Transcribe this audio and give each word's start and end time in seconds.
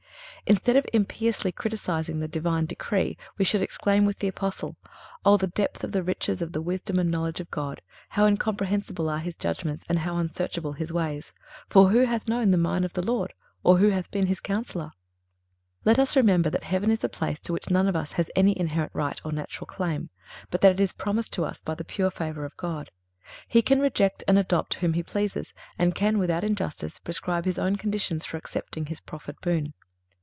Instead 0.47 0.75
of 0.75 0.85
impiously 0.91 1.51
criticising 1.51 2.19
the 2.19 2.27
Divine 2.27 2.65
decree, 2.65 3.15
we 3.37 3.45
should 3.45 3.61
exclaim 3.61 4.03
with 4.05 4.17
the 4.19 4.27
Apostle: 4.27 4.75
"O! 5.23 5.37
the 5.37 5.45
depth 5.47 5.81
of 5.83 5.91
the 5.93 6.01
riches 6.03 6.41
of 6.41 6.51
the 6.51 6.61
wisdom 6.63 6.97
and 6.99 7.09
knowledge 7.11 7.39
of 7.39 7.49
God! 7.51 7.79
how 8.09 8.25
incomprehensible 8.25 9.07
are 9.07 9.19
His 9.19 9.37
judgments, 9.37 9.85
and 9.87 9.99
how 9.99 10.17
unsearchable 10.17 10.73
His 10.73 10.91
ways! 10.91 11.31
For, 11.69 11.89
who 11.89 12.01
hath 12.05 12.27
known 12.27 12.49
the 12.51 12.57
mind 12.57 12.83
of 12.83 12.93
the 12.93 13.03
Lord? 13.05 13.33
or 13.63 13.77
who 13.77 13.89
hath 13.89 14.09
been 14.11 14.25
His 14.25 14.39
counsellor?"(345) 14.41 14.91
Let 15.85 15.99
us 15.99 16.17
remember 16.17 16.49
that 16.49 16.63
heaven 16.65 16.89
is 16.91 17.03
a 17.03 17.07
place 17.07 17.39
to 17.41 17.53
which 17.53 17.69
none 17.69 17.87
of 17.87 17.95
us 17.95 18.13
has 18.13 18.29
any 18.35 18.59
inherent 18.59 18.91
right 18.95 19.21
or 19.23 19.31
natural 19.31 19.67
claim, 19.67 20.09
but 20.49 20.59
that 20.61 20.71
it 20.73 20.79
is 20.81 20.91
promised 20.91 21.31
to 21.33 21.45
us 21.45 21.61
by 21.61 21.75
the 21.75 21.85
pure 21.85 22.09
favor 22.11 22.43
of 22.45 22.57
God. 22.57 22.89
He 23.47 23.61
can 23.61 23.79
reject 23.79 24.23
and 24.27 24.37
adopt 24.39 24.73
whom 24.73 24.93
He 24.93 25.03
pleases, 25.03 25.53
and 25.77 25.93
can, 25.95 26.17
without 26.17 26.43
injustice, 26.43 26.97
prescribe 26.99 27.45
His 27.45 27.59
own 27.59 27.75
conditions 27.77 28.25
for 28.25 28.35
accepting 28.37 28.87
His 28.87 28.99
proffered 28.99 29.37
boon. 29.41 29.73